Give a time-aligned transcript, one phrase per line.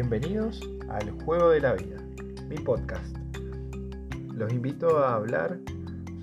[0.00, 1.96] Bienvenidos al Juego de la Vida,
[2.48, 3.16] mi podcast.
[4.32, 5.58] Los invito a hablar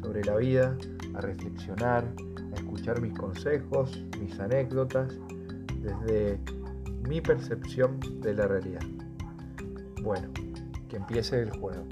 [0.01, 0.77] sobre la vida,
[1.13, 2.05] a reflexionar,
[2.53, 5.13] a escuchar mis consejos, mis anécdotas,
[5.81, 6.39] desde
[7.05, 8.79] mi percepción de la realidad.
[10.01, 10.29] Bueno,
[10.87, 11.83] que empiece el juego.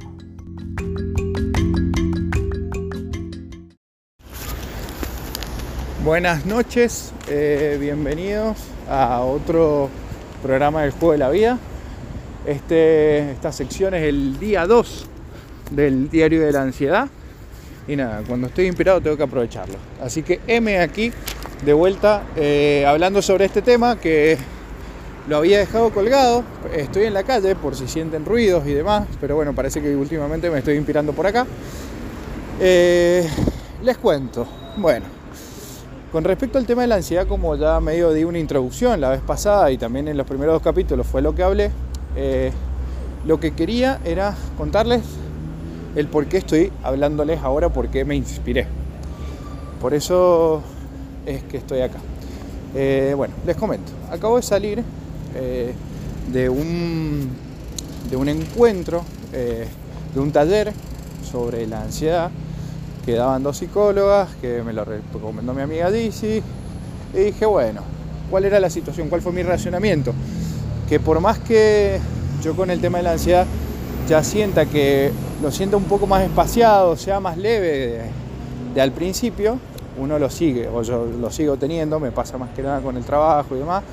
[6.06, 9.90] Buenas noches, eh, bienvenidos a otro
[10.42, 11.60] programa del Juego de la Vida.
[12.46, 15.06] Este, esta sección es el día 2
[15.72, 17.08] del Diario de la Ansiedad.
[17.88, 19.76] Y nada, cuando estoy inspirado tengo que aprovecharlo.
[20.02, 21.12] Así que M aquí,
[21.66, 24.38] de vuelta, eh, hablando sobre este tema que
[25.28, 26.44] lo había dejado colgado.
[26.74, 30.50] Estoy en la calle por si sienten ruidos y demás, pero bueno, parece que últimamente
[30.50, 31.46] me estoy inspirando por acá.
[32.60, 33.28] Eh,
[33.84, 34.48] les cuento.
[34.78, 35.06] Bueno,
[36.12, 39.22] con respecto al tema de la ansiedad, como ya medio di una introducción la vez
[39.22, 41.72] pasada y también en los primeros dos capítulos fue lo que hablé,
[42.16, 42.52] eh,
[43.26, 45.02] lo que quería era contarles
[45.96, 48.68] el por qué estoy hablándoles ahora, por qué me inspiré.
[49.80, 50.62] Por eso
[51.26, 52.00] es que estoy acá.
[52.76, 53.92] Eh, bueno, les comento.
[54.12, 54.84] Acabo de salir
[55.36, 55.74] eh,
[56.32, 57.30] de, un,
[58.10, 60.72] de un encuentro, de un taller
[61.24, 62.30] sobre la ansiedad
[63.06, 66.42] Quedaban dos psicólogas, que me lo recomendó mi amiga Dizzy,
[67.14, 67.82] y dije, bueno,
[68.32, 69.10] ¿cuál era la situación?
[69.10, 70.14] ¿Cuál fue mi racionamiento?
[70.88, 72.00] Que por más que
[72.44, 73.46] yo con el tema de la ansiedad
[74.08, 78.10] ya sienta que lo siento un poco más espaciado, sea más leve
[78.74, 79.60] de, al principio,
[79.98, 83.04] uno lo sigue, o yo lo sigo teniendo, me pasa más que nada con el
[83.04, 83.84] trabajo y demás,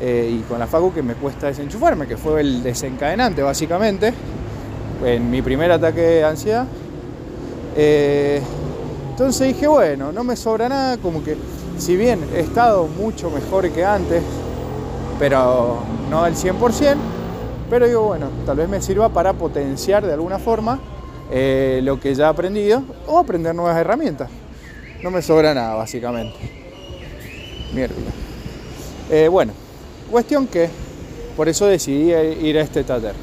[0.00, 4.12] eh, y con la facu que me cuesta desenchufarme, que fue el desencadenante básicamente,
[5.04, 6.66] en mi primer ataque de ansiedad,
[7.76, 8.40] eh,
[9.10, 11.36] entonces dije, bueno, no me sobra nada, como que
[11.78, 14.22] si bien he estado mucho mejor que antes,
[15.18, 15.78] pero
[16.10, 16.96] no al 100%,
[17.68, 20.78] pero digo, bueno, tal vez me sirva para potenciar de alguna forma
[21.30, 24.30] eh, lo que ya he aprendido o aprender nuevas herramientas.
[25.02, 26.36] No me sobra nada, básicamente.
[27.74, 27.94] Mierda.
[29.10, 29.52] Eh, bueno,
[30.10, 30.68] cuestión que
[31.36, 33.14] por eso decidí ir a este taller.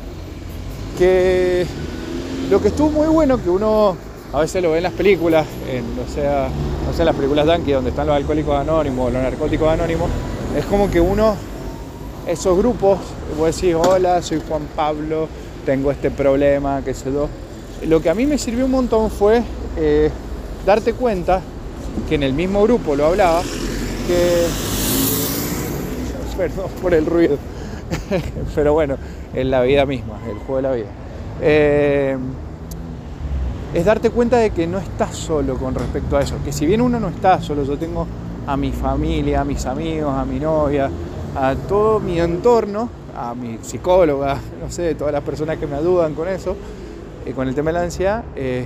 [0.98, 1.66] Que
[2.50, 3.96] lo que estuvo muy bueno, que uno
[4.34, 6.50] a veces lo ve en las películas, en, sea,
[6.86, 10.10] no sé, las películas yankee donde están los alcohólicos anónimos, los narcóticos anónimos,
[10.58, 11.36] es como que uno,
[12.28, 13.00] esos grupos,
[13.38, 15.28] vos decís, hola, soy Juan Pablo,
[15.66, 17.28] tengo este problema, qué sé yo.
[17.88, 19.44] Lo que a mí me sirvió un montón fue
[19.78, 20.10] eh,
[20.66, 21.42] darte cuenta
[22.08, 23.42] que en el mismo grupo lo hablaba,
[24.08, 24.46] que...
[26.38, 27.38] Perdón por el ruido,
[28.56, 28.98] pero bueno,
[29.36, 30.88] en la vida misma, el juego de la vida.
[31.42, 32.18] Eh,
[33.74, 36.36] es darte cuenta de que no estás solo con respecto a eso.
[36.46, 38.08] Que si bien uno no está solo, yo tengo
[38.46, 40.90] a mi familia, a mis amigos, a mi novia,
[41.36, 46.14] a todo mi entorno, a mi psicóloga, no sé, todas las personas que me ayudan
[46.14, 46.56] con eso,
[47.26, 48.24] eh, con el tema de la ansiedad.
[48.36, 48.66] Eh,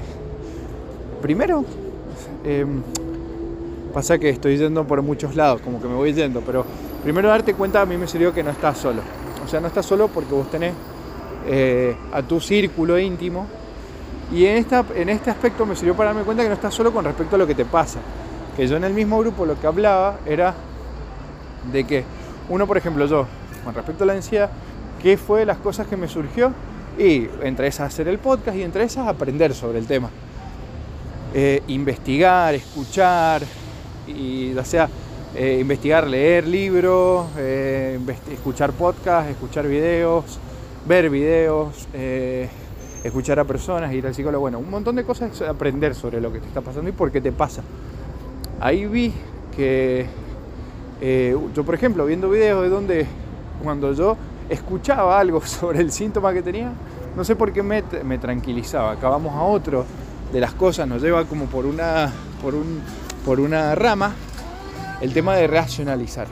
[1.22, 1.64] primero,
[2.44, 2.82] em,
[3.94, 6.66] pasa que estoy yendo por muchos lados, como que me voy yendo, pero
[7.04, 9.02] primero darte cuenta a mí me sirvió que no estás solo.
[9.46, 10.74] O sea, no estás solo porque vos tenés
[11.48, 13.48] eh, a tu círculo íntimo
[14.34, 16.92] y en, esta, en este aspecto me sirvió para darme cuenta que no estás solo
[16.92, 18.00] con respecto a lo que te pasa.
[18.58, 20.54] Que yo en el mismo grupo lo que hablaba era
[21.72, 22.04] de que
[22.50, 23.28] uno, por ejemplo, yo,
[23.64, 24.50] con respecto a la ansiedad,
[25.02, 26.54] ¿qué fue las cosas que me surgió?
[26.98, 30.10] Y entre esas hacer el podcast y entre esas aprender sobre el tema.
[31.34, 33.44] Eh, investigar, escuchar,
[34.08, 34.90] y o sea,
[35.36, 38.00] eh, investigar, leer libros, eh,
[38.32, 40.40] escuchar podcasts, escuchar videos,
[40.88, 41.88] ver videos,
[43.04, 46.40] escuchar a personas, ir al psicólogo, bueno, un montón de cosas, aprender sobre lo que
[46.40, 47.62] te está pasando y por qué te pasa.
[48.60, 49.14] Ahí vi
[49.56, 50.08] que
[51.02, 53.08] eh, yo, por ejemplo, viendo videos de donde
[53.64, 54.18] cuando yo
[54.50, 56.72] escuchaba algo sobre el síntoma que tenía,
[57.16, 58.92] no sé por qué me, me tranquilizaba.
[58.92, 59.86] Acabamos a otro
[60.32, 62.82] de las cosas, nos lleva como por una, por un,
[63.26, 64.14] por una rama
[65.02, 66.28] el tema de racionalizar,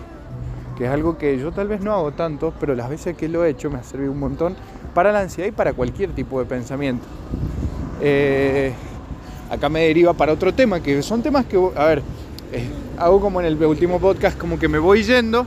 [0.77, 3.45] que es algo que yo tal vez no hago tanto, pero las veces que lo
[3.45, 4.55] he hecho me ha servido un montón
[4.93, 7.05] para la ansiedad y para cualquier tipo de pensamiento.
[8.01, 8.73] Eh,
[9.49, 12.01] acá me deriva para otro tema, que son temas que, a ver,
[12.97, 15.45] hago como en el último podcast, como que me voy yendo,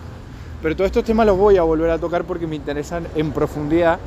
[0.63, 3.99] pero todos estos temas los voy a volver a tocar porque me interesan en profundidad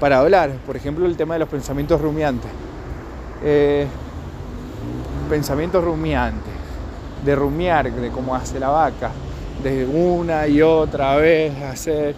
[0.00, 0.52] para hablar.
[0.66, 2.50] Por ejemplo, el tema de los pensamientos rumiantes.
[3.42, 3.86] Eh,
[5.28, 6.52] pensamientos rumiantes,
[7.24, 9.10] de rumiar, de cómo hace la vaca,
[9.62, 12.14] de una y otra vez hacer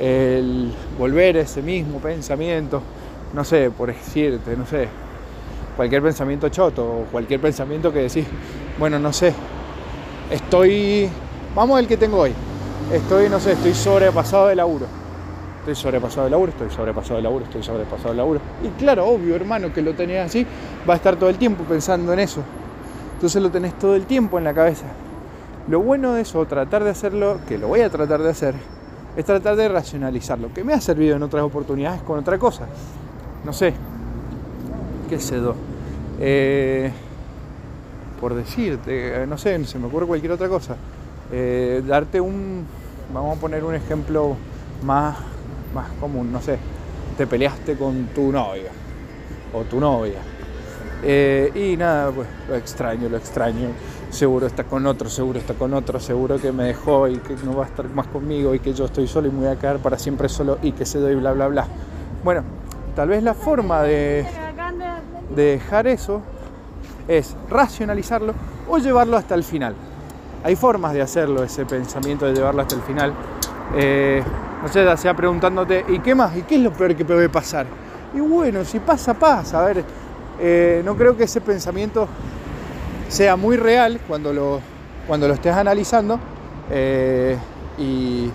[0.00, 2.82] el volver ese mismo pensamiento,
[3.34, 4.88] no sé, por decirte, no sé,
[5.76, 8.26] cualquier pensamiento choto o cualquier pensamiento que decís,
[8.78, 9.34] bueno, no sé,
[10.32, 11.08] estoy,
[11.54, 12.32] vamos al que tengo hoy,
[12.92, 14.86] estoy, no sé, estoy sobrepasado de laburo.
[15.60, 18.40] estoy sobrepasado de laburo, estoy sobrepasado de laburo, estoy sobrepasado de laburo.
[18.64, 20.46] Y claro, obvio, hermano, que lo tenés así,
[20.88, 22.42] va a estar todo el tiempo pensando en eso.
[23.14, 24.86] Entonces lo tenés todo el tiempo en la cabeza.
[25.68, 28.54] Lo bueno de eso, tratar de hacerlo, que lo voy a tratar de hacer,
[29.16, 32.66] es tratar de racionalizarlo, que me ha servido en otras oportunidades con otra cosa.
[33.44, 33.74] No sé,
[35.08, 35.54] qué sé yo.
[36.18, 36.90] Eh,
[38.22, 40.76] por decirte, no sé, se me ocurre cualquier otra cosa.
[41.32, 42.64] Eh, darte un,
[43.12, 44.36] vamos a poner un ejemplo
[44.84, 45.16] más,
[45.74, 46.56] más común, no sé,
[47.18, 48.70] te peleaste con tu novia
[49.52, 50.20] o tu novia.
[51.02, 53.70] Eh, y nada, pues lo extraño, lo extraño.
[54.10, 57.56] Seguro está con otro, seguro está con otro, seguro que me dejó y que no
[57.56, 59.78] va a estar más conmigo y que yo estoy solo y me voy a quedar
[59.78, 61.66] para siempre solo y que se doy bla bla bla.
[62.22, 62.44] Bueno,
[62.94, 64.24] tal vez la forma de,
[65.34, 66.22] de dejar eso
[67.08, 68.34] es racionalizarlo
[68.68, 69.74] o llevarlo hasta el final.
[70.44, 73.12] Hay formas de hacerlo, ese pensamiento de llevarlo hasta el final.
[73.74, 74.22] Eh,
[74.62, 76.36] no sé, ya sea preguntándote, ¿y qué más?
[76.36, 77.66] ¿Y qué es lo peor que puede pasar?
[78.14, 79.62] Y bueno, si pasa, pasa.
[79.62, 79.84] A ver,
[80.40, 82.08] eh, no creo que ese pensamiento
[83.08, 84.60] sea muy real cuando lo,
[85.06, 86.18] cuando lo estés analizando.
[86.70, 87.36] Eh,
[87.78, 88.30] y,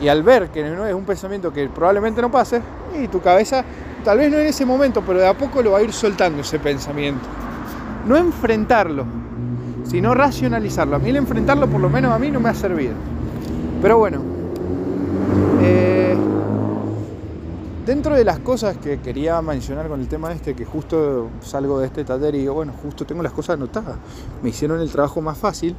[0.00, 2.60] y, al ver que no es un pensamiento que probablemente no pase,
[3.00, 3.64] y tu cabeza,
[4.04, 6.42] tal vez no en ese momento, pero de a poco lo va a ir soltando
[6.42, 7.26] ese pensamiento.
[8.06, 9.04] No enfrentarlo,
[9.84, 10.96] sino racionalizarlo.
[10.96, 12.94] A mí el enfrentarlo por lo menos a mí no me ha servido.
[13.80, 14.22] Pero bueno,
[15.60, 16.16] eh,
[17.86, 21.86] dentro de las cosas que quería mencionar con el tema este, que justo salgo de
[21.86, 23.96] este taller y digo, bueno, justo tengo las cosas anotadas,
[24.42, 25.74] me hicieron el trabajo más fácil.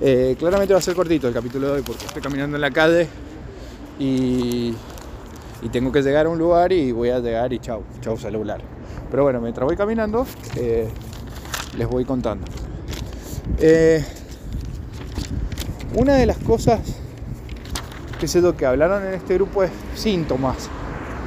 [0.00, 2.72] Eh, claramente va a ser cortito el capítulo de hoy porque estoy caminando en la
[2.72, 3.08] calle
[4.00, 4.74] y,
[5.62, 8.60] y tengo que llegar a un lugar y voy a llegar y chau, chau celular.
[9.10, 10.26] Pero bueno, mientras voy caminando,
[10.56, 10.88] eh,
[11.76, 12.44] les voy contando.
[13.58, 14.04] Eh,
[15.94, 16.80] una de las cosas
[18.18, 20.68] que sé lo que hablaron en este grupo es síntomas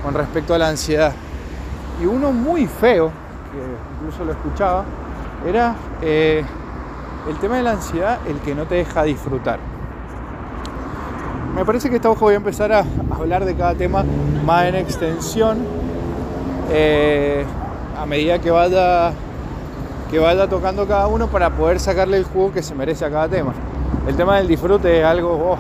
[0.04, 1.14] con respecto a la ansiedad.
[2.02, 3.12] Y uno muy feo,
[3.52, 4.86] que incluso lo escuchaba,
[5.46, 6.44] era eh,
[7.30, 9.60] el tema de la ansiedad, el que no te deja disfrutar.
[11.56, 14.04] Me parece que esta hoja voy a empezar a hablar de cada tema
[14.46, 15.58] más en extensión
[16.72, 17.46] eh,
[17.98, 19.14] a medida que vaya
[20.10, 23.28] que vaya tocando cada uno para poder sacarle el jugo que se merece a cada
[23.28, 23.54] tema.
[24.08, 25.58] El tema del disfrute es algo oh,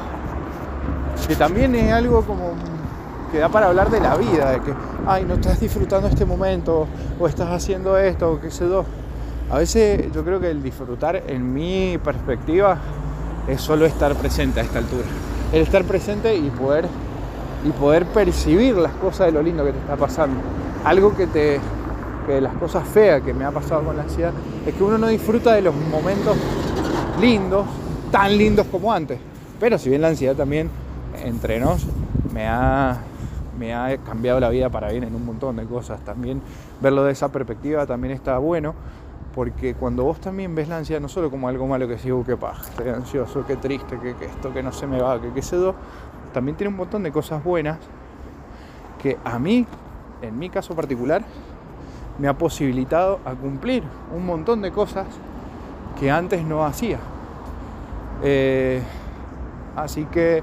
[1.27, 2.53] que también es algo como
[3.31, 4.73] que da para hablar de la vida, de que,
[5.07, 6.87] ay, no estás disfrutando este momento,
[7.19, 8.85] o estás haciendo esto, o qué sé yo.
[9.51, 12.77] A veces yo creo que el disfrutar, en mi perspectiva,
[13.47, 15.05] es solo estar presente a esta altura.
[15.51, 16.85] El estar presente y poder,
[17.63, 20.39] y poder percibir las cosas de lo lindo que te está pasando.
[20.83, 21.59] Algo que te,
[22.25, 24.33] que las cosas feas que me ha pasado con la ansiedad
[24.65, 26.35] es que uno no disfruta de los momentos
[27.19, 27.65] lindos,
[28.11, 29.19] tan lindos como antes.
[29.59, 30.69] Pero si bien la ansiedad también
[31.23, 31.85] entre nos
[32.33, 32.97] me ha,
[33.57, 36.01] me ha cambiado la vida para bien en un montón de cosas.
[36.01, 36.41] También
[36.81, 38.75] verlo de esa perspectiva también está bueno,
[39.33, 42.23] porque cuando vos también ves la ansiedad no solo como algo malo que si, uh,
[42.25, 45.41] qué paja, estoy ansioso, qué triste, que, esto que no se me va, que qué
[45.41, 45.75] sé yo,
[46.33, 47.77] también tiene un montón de cosas buenas
[49.01, 49.65] que a mí,
[50.21, 51.23] en mi caso particular,
[52.19, 53.83] me ha posibilitado a cumplir
[54.15, 55.07] un montón de cosas
[55.99, 56.99] que antes no hacía.
[58.23, 58.81] Eh,
[59.75, 60.41] así que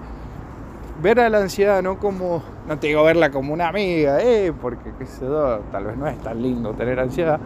[1.02, 4.92] ver a la ansiedad no como, no te digo verla como una amiga, eh, porque
[4.98, 7.40] qué sé yo, tal vez no es tan lindo tener ansiedad.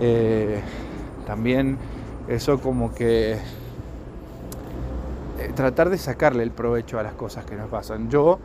[0.00, 0.60] Eh,
[1.26, 1.78] también
[2.26, 3.32] eso como que
[5.40, 8.10] eh, tratar de sacarle el provecho a las cosas que nos pasan.
[8.10, 8.38] Yo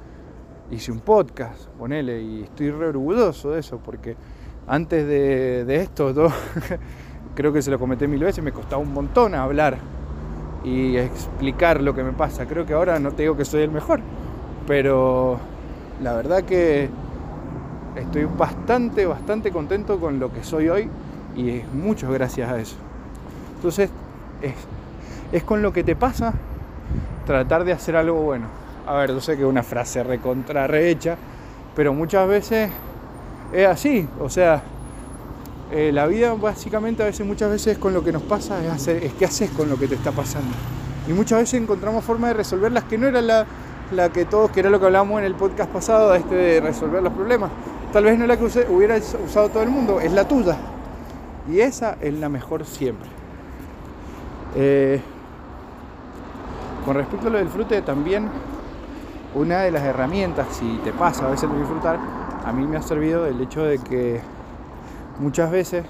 [0.72, 4.16] hice un podcast, ponele, y estoy re orgulloso de eso, porque
[4.68, 6.14] antes de, de esto,
[7.36, 9.78] creo que se lo comenté mil veces, me costaba un montón hablar
[10.64, 12.46] y explicar lo que me pasa.
[12.46, 14.00] Creo que ahora no te digo que soy el mejor,
[14.68, 15.40] pero
[16.02, 16.90] la verdad que
[17.96, 20.90] estoy bastante, bastante contento con lo que soy hoy
[21.36, 22.76] y es mucho gracias a eso.
[23.56, 23.90] Entonces,
[24.42, 24.54] es,
[25.32, 26.34] es con lo que te pasa
[27.26, 28.48] tratar de hacer algo bueno.
[28.88, 31.16] A ver, yo sé que es una frase recontra rehecha,
[31.76, 32.70] pero muchas veces
[33.54, 34.08] es así.
[34.20, 34.64] O sea,
[35.72, 39.04] eh, la vida básicamente a veces, muchas veces con lo que nos pasa es, hacer,
[39.04, 40.52] es qué haces con lo que te está pasando.
[41.08, 43.46] Y muchas veces encontramos formas de resolverlas que no era la,
[43.92, 47.02] la que todos, que era lo que hablábamos en el podcast pasado, este de resolver
[47.02, 47.52] los problemas.
[47.92, 50.58] Tal vez no la que hubiera usado todo el mundo, es la tuya.
[51.50, 53.10] Y esa es la mejor siempre.
[54.56, 55.02] Eh,
[56.86, 58.30] con respecto a lo del frute, también
[59.34, 62.00] una de las herramientas, si te pasa a veces disfrutar,
[62.46, 64.22] a mí me ha servido el hecho de que
[65.20, 65.84] muchas veces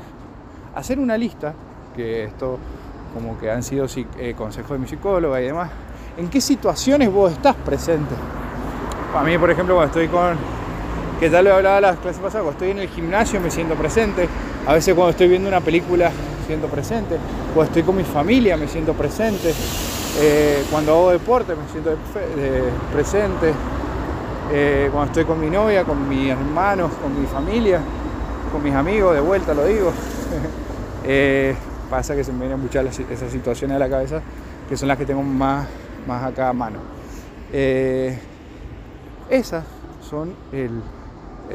[0.73, 1.53] hacer una lista,
[1.95, 2.57] que esto
[3.13, 5.69] como que han sido eh, consejos de mi psicóloga y demás,
[6.17, 8.15] en qué situaciones vos estás presente.
[9.13, 10.37] a mí, por ejemplo, cuando estoy con,
[11.19, 14.27] que ya lo hablaba las clases pasadas, cuando estoy en el gimnasio me siento presente,
[14.65, 17.17] a veces cuando estoy viendo una película me siento presente,
[17.53, 19.53] cuando estoy con mi familia me siento presente,
[20.19, 21.97] eh, cuando hago deporte me siento
[22.93, 23.53] presente,
[24.51, 27.79] eh, cuando estoy con mi novia, con mis hermanos, con mi familia,
[28.51, 29.91] con mis amigos, de vuelta lo digo.
[31.07, 31.55] Eh,
[31.87, 34.23] pasa que se me vienen muchas esas situaciones a la cabeza
[34.67, 35.67] que son las que tengo más,
[36.07, 36.79] más acá a mano.
[39.29, 39.65] esas
[40.01, 40.33] son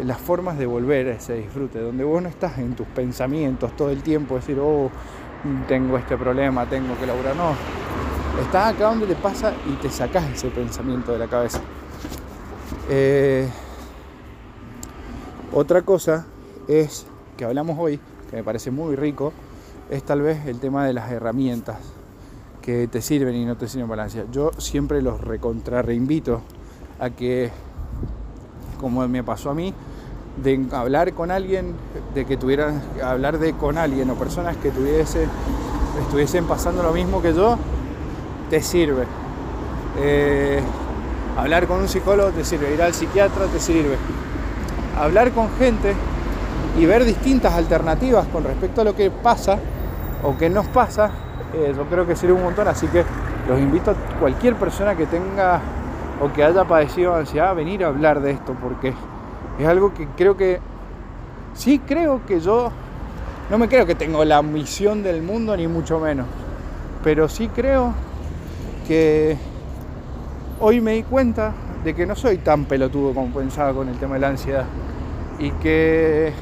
[0.04, 3.90] las formas de volver a ese disfrute, donde vos no estás en tus pensamientos todo
[3.90, 4.88] el tiempo, decir, oh,
[5.66, 7.34] tengo este problema, tengo que laburar.
[7.34, 7.54] No,
[8.40, 11.60] estás acá donde te pasa y te sacas ese pensamiento de la cabeza.
[12.92, 13.48] Eh,
[15.52, 16.26] otra cosa
[16.66, 17.06] es
[17.36, 19.32] que hablamos hoy, que me parece muy rico,
[19.90, 21.78] es tal vez el tema de las herramientas
[22.60, 26.40] que te sirven y no te sirven para la Yo siempre los recontra reinvito
[26.98, 27.52] a que,
[28.80, 29.72] como me pasó a mí,
[30.42, 31.74] de hablar con alguien,
[32.12, 35.28] de que tuvieran, hablar de con alguien o personas que tuviese,
[36.02, 37.56] estuviesen pasando lo mismo que yo,
[38.50, 39.04] te sirve.
[40.00, 40.60] Eh,
[41.36, 43.96] hablar con un psicólogo te sirve, ir al psiquiatra te sirve.
[44.98, 45.94] Hablar con gente
[46.78, 49.58] y ver distintas alternativas con respecto a lo que pasa
[50.22, 51.10] o que nos pasa,
[51.54, 53.04] eh, yo creo que sirve un montón, así que
[53.48, 55.60] los invito a cualquier persona que tenga
[56.20, 58.92] o que haya padecido ansiedad a venir a hablar de esto, porque
[59.58, 60.60] es algo que creo que,
[61.54, 62.70] sí creo que yo,
[63.50, 66.26] no me creo que tengo la misión del mundo, ni mucho menos,
[67.02, 67.94] pero sí creo
[68.86, 69.36] que
[70.60, 71.52] hoy me di cuenta
[71.82, 74.66] de que no soy tan pelotudo como pensaba con el tema de la ansiedad.
[75.38, 76.32] Y que,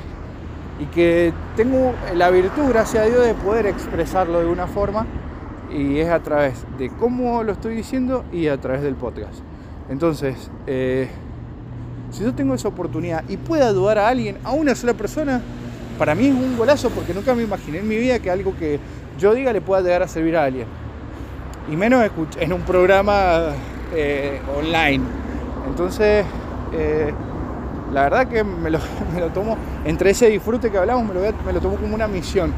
[0.81, 5.07] y que tengo la virtud, gracias a Dios, de poder expresarlo de una forma.
[5.71, 9.39] Y es a través de cómo lo estoy diciendo y a través del podcast.
[9.89, 11.09] Entonces, eh,
[12.11, 15.41] si yo tengo esa oportunidad y puedo ayudar a alguien, a una sola persona,
[15.99, 18.81] para mí es un golazo porque nunca me imaginé en mi vida que algo que
[19.19, 20.67] yo diga le pueda llegar a servir a alguien.
[21.71, 22.11] Y menos
[22.41, 23.53] en un programa
[23.95, 25.03] eh, online.
[25.67, 26.25] Entonces,
[26.73, 27.13] eh,
[27.93, 28.79] la verdad que me lo,
[29.35, 32.53] tomo, entre ese disfrute que hablamos, me lo, tomo como una misión.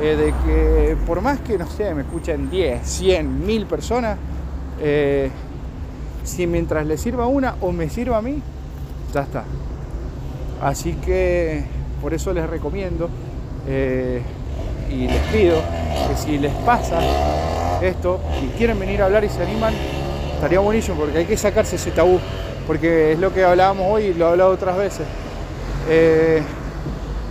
[0.00, 4.18] Eh, de que por más que, no sé, me escuchen 10, 100, 1000 personas,
[6.22, 8.40] si mientras le sirva una o me sirva a mí,
[9.12, 9.42] ya está.
[10.62, 11.64] Así que
[12.00, 13.08] por eso les recomiendo
[13.66, 15.56] y les pido
[16.08, 17.00] que si les pasa
[17.82, 19.74] esto y quieren venir a hablar y se animan,
[20.38, 22.20] estaría buenísimo porque hay que sacarse ese tabú,
[22.64, 25.04] porque es lo que hablábamos hoy y lo he hablado otras veces.
[25.88, 26.40] Eh,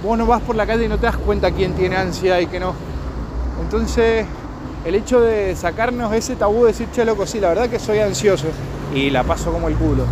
[0.04, 2.48] vos no vas por la calle y no te das cuenta quién tiene ansiedad y
[2.48, 2.74] que no.
[3.62, 4.26] Entonces,
[4.84, 8.00] el hecho de sacarnos ese tabú de decir, che, loco, sí, la verdad que soy
[8.00, 8.48] ansioso
[8.94, 10.04] y la paso como el culo.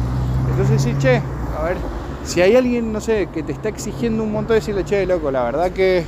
[0.52, 1.22] Entonces, sí, che,
[1.60, 1.76] a ver,
[2.24, 5.44] si hay alguien, no sé, que te está exigiendo un montón, decirle, che, loco, la
[5.44, 6.06] verdad que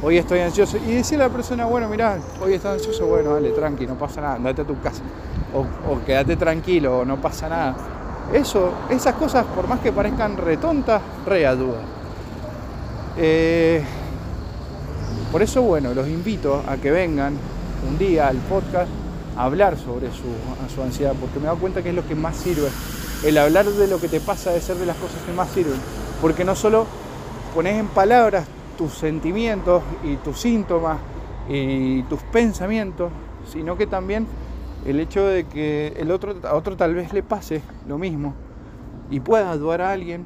[0.00, 0.76] hoy estoy ansioso.
[0.76, 4.20] Y decirle a la persona, bueno, mirá, hoy estás ansioso, bueno, dale, tranqui, no pasa
[4.20, 5.02] nada, andate a tu casa.
[5.54, 7.76] O, quédate tranquilo, no pasa nada.
[8.32, 11.44] Eso, esas cosas, por más que parezcan retontas, re
[13.16, 13.82] eh,
[15.32, 17.36] por eso, bueno, los invito a que vengan
[17.88, 18.88] un día al podcast
[19.36, 20.28] a hablar sobre su,
[20.74, 22.68] su ansiedad, porque me he dado cuenta que es lo que más sirve.
[23.24, 25.78] El hablar de lo que te pasa de ser de las cosas que más sirven.
[26.22, 26.86] Porque no solo
[27.54, 28.46] pones en palabras
[28.78, 30.98] tus sentimientos y tus síntomas
[31.48, 33.10] y tus pensamientos,
[33.52, 34.26] sino que también
[34.86, 38.34] el hecho de que el otro, a otro tal vez le pase lo mismo
[39.10, 40.24] y pueda ayudar a alguien,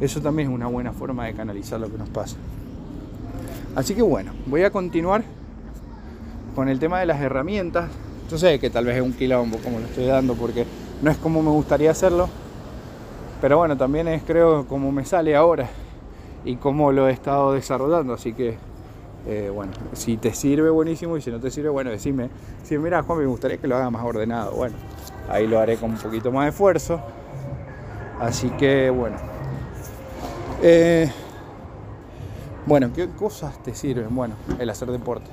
[0.00, 2.36] eso también es una buena forma de canalizar lo que nos pasa.
[3.76, 5.24] Así que bueno, voy a continuar
[6.54, 7.90] con el tema de las herramientas.
[8.30, 10.64] Yo sé que tal vez es un quilombo como lo estoy dando porque
[11.02, 12.28] no es como me gustaría hacerlo,
[13.40, 15.68] pero bueno, también es creo como me sale ahora
[16.44, 18.14] y cómo lo he estado desarrollando.
[18.14, 18.56] Así que,
[19.26, 21.16] eh, bueno, si te sirve, buenísimo.
[21.16, 22.28] Y si no te sirve, bueno, decime.
[22.62, 24.52] Si mira, Juan, me gustaría que lo haga más ordenado.
[24.52, 24.76] Bueno,
[25.28, 27.00] ahí lo haré con un poquito más de esfuerzo.
[28.20, 29.16] Así que, bueno.
[30.62, 31.10] Eh,
[32.66, 34.14] bueno, ¿qué cosas te sirven?
[34.14, 35.30] Bueno, el hacer deporte.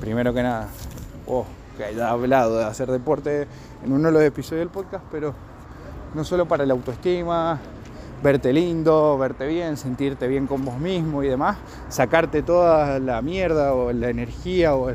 [0.00, 0.68] Primero que nada,
[1.26, 1.44] oh,
[1.76, 3.46] que haya hablado de hacer deporte
[3.84, 5.34] en uno de los episodios del podcast, pero
[6.14, 7.60] no solo para la autoestima,
[8.22, 13.74] verte lindo, verte bien, sentirte bien con vos mismo y demás, sacarte toda la mierda
[13.74, 14.92] o la energía o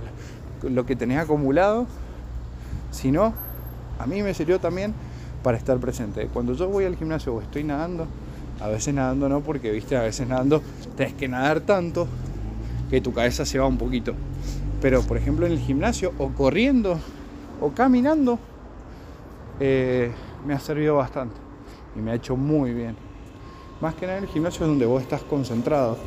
[0.64, 1.86] lo que tenés acumulado,
[2.92, 3.34] sino
[4.00, 4.94] a mí me sirvió también
[5.44, 6.28] para estar presente.
[6.34, 8.08] Cuando yo voy al gimnasio o estoy nadando,
[8.62, 10.62] a veces nadando no, porque viste, a veces nadando
[10.96, 12.08] tenés que nadar tanto
[12.90, 14.14] que tu cabeza se va un poquito.
[14.82, 16.98] Pero por ejemplo en el gimnasio o corriendo
[17.60, 18.40] o caminando,
[19.60, 20.12] eh,
[20.46, 21.36] me ha servido bastante
[21.96, 23.07] y me ha hecho muy bien.
[23.82, 25.98] Más que nada el gimnasio es donde vos estás concentrado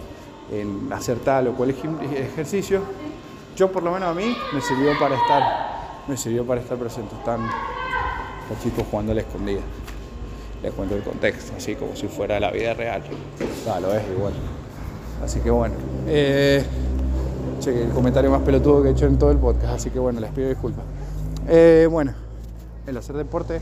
[0.51, 2.81] en hacer tal o cual ejercicio.
[3.57, 5.43] Yo por lo menos a mí me sirvió para estar,
[6.09, 7.15] me sirvió para estar presente.
[7.15, 9.61] Están los chicos jugando a la escondida.
[10.63, 13.03] Les cuento el contexto, así como si fuera la vida real.
[13.69, 14.33] Ah, lo es igual.
[15.25, 15.75] Así que bueno.
[16.07, 16.65] Eh,
[17.61, 20.21] che, el comentario más pelotudo que he hecho en todo el podcast, así que bueno,
[20.21, 20.85] les pido disculpas.
[21.49, 22.15] Eh, bueno,
[22.87, 23.61] el hacer deporte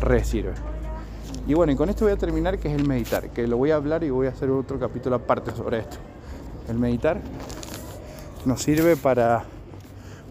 [0.00, 0.71] re sirve.
[1.46, 3.72] Y bueno, y con esto voy a terminar, que es el meditar, que lo voy
[3.72, 5.96] a hablar y voy a hacer otro capítulo aparte sobre esto.
[6.68, 7.20] El meditar
[8.44, 9.42] nos sirve para,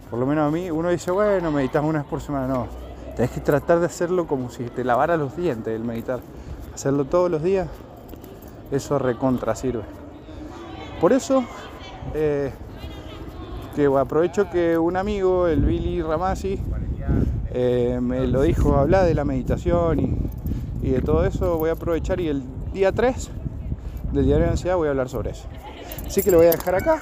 [0.10, 2.68] por lo menos a mí, uno dice, bueno, meditas una vez por semana, no.
[3.18, 6.22] Tenés que tratar de hacerlo como si te lavara los dientes el meditar.
[6.74, 7.68] Hacerlo todos los días,
[8.72, 9.84] eso recontra sirve.
[11.02, 11.44] Por eso,
[12.14, 12.52] eh,
[13.76, 16.58] que aprovecho que un amigo, el Billy Ramasi,
[17.54, 20.32] eh, me lo dijo, habla de la meditación y,
[20.82, 23.30] y, de todo eso, voy a aprovechar y el día 3
[24.12, 25.48] del diario de ansiedad voy a hablar sobre eso.
[26.06, 27.02] Así que lo voy a dejar acá.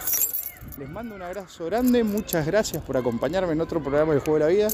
[0.78, 4.40] Les mando un abrazo grande, muchas gracias por acompañarme en otro programa del Juego de
[4.40, 4.68] la Vida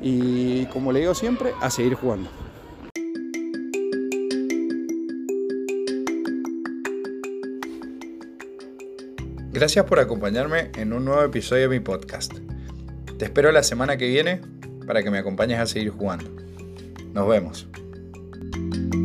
[0.00, 2.28] y como le digo siempre, a seguir jugando.
[9.52, 12.32] Gracias por acompañarme en un nuevo episodio de mi podcast.
[13.18, 14.40] Te espero la semana que viene
[14.84, 16.28] para que me acompañes a seguir jugando.
[17.12, 17.68] Nos vemos.
[18.74, 19.03] Bye.